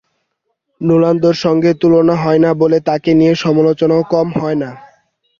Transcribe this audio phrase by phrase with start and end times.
[0.81, 4.69] রোনালদোর সঙ্গে তুলনা হয় বলে তাঁকে নিয়ে সমালোচনাও কম হয় না।